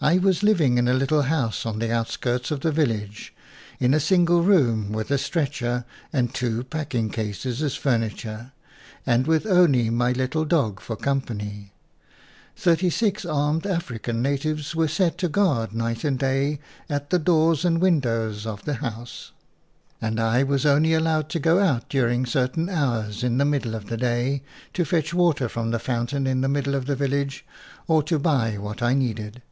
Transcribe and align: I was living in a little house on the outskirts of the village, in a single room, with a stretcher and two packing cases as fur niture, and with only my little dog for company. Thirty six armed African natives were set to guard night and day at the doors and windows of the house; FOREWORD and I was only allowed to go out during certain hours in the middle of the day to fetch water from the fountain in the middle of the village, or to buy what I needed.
I 0.00 0.18
was 0.18 0.44
living 0.44 0.78
in 0.78 0.86
a 0.86 0.94
little 0.94 1.22
house 1.22 1.66
on 1.66 1.80
the 1.80 1.90
outskirts 1.92 2.52
of 2.52 2.60
the 2.60 2.70
village, 2.70 3.34
in 3.80 3.92
a 3.92 3.98
single 3.98 4.44
room, 4.44 4.92
with 4.92 5.10
a 5.10 5.18
stretcher 5.18 5.84
and 6.12 6.32
two 6.32 6.62
packing 6.62 7.10
cases 7.10 7.64
as 7.64 7.74
fur 7.74 7.98
niture, 7.98 8.52
and 9.04 9.26
with 9.26 9.44
only 9.44 9.90
my 9.90 10.12
little 10.12 10.44
dog 10.44 10.78
for 10.78 10.94
company. 10.94 11.72
Thirty 12.54 12.90
six 12.90 13.24
armed 13.24 13.66
African 13.66 14.22
natives 14.22 14.72
were 14.72 14.86
set 14.86 15.18
to 15.18 15.28
guard 15.28 15.74
night 15.74 16.04
and 16.04 16.16
day 16.16 16.60
at 16.88 17.10
the 17.10 17.18
doors 17.18 17.64
and 17.64 17.80
windows 17.80 18.46
of 18.46 18.64
the 18.64 18.74
house; 18.74 19.32
FOREWORD 19.98 20.08
and 20.12 20.20
I 20.20 20.44
was 20.44 20.64
only 20.64 20.94
allowed 20.94 21.28
to 21.30 21.40
go 21.40 21.58
out 21.58 21.88
during 21.88 22.24
certain 22.24 22.68
hours 22.68 23.24
in 23.24 23.38
the 23.38 23.44
middle 23.44 23.74
of 23.74 23.86
the 23.86 23.96
day 23.96 24.44
to 24.74 24.84
fetch 24.84 25.12
water 25.12 25.48
from 25.48 25.72
the 25.72 25.80
fountain 25.80 26.28
in 26.28 26.40
the 26.40 26.48
middle 26.48 26.76
of 26.76 26.86
the 26.86 26.94
village, 26.94 27.44
or 27.88 28.04
to 28.04 28.20
buy 28.20 28.56
what 28.58 28.80
I 28.80 28.94
needed. 28.94 29.42